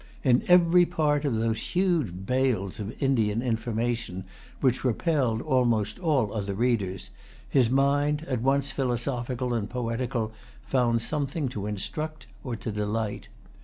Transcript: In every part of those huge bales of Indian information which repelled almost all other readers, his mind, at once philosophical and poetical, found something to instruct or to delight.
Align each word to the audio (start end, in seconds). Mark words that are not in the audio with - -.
In 0.23 0.41
every 0.47 0.87
part 0.87 1.25
of 1.25 1.35
those 1.35 1.61
huge 1.75 2.25
bales 2.25 2.79
of 2.79 2.95
Indian 3.03 3.43
information 3.43 4.23
which 4.59 4.83
repelled 4.83 5.43
almost 5.43 5.99
all 5.99 6.33
other 6.33 6.55
readers, 6.55 7.11
his 7.47 7.69
mind, 7.69 8.25
at 8.27 8.41
once 8.41 8.71
philosophical 8.71 9.53
and 9.53 9.69
poetical, 9.69 10.31
found 10.65 11.03
something 11.03 11.49
to 11.49 11.67
instruct 11.67 12.25
or 12.43 12.55
to 12.55 12.71
delight. 12.71 13.27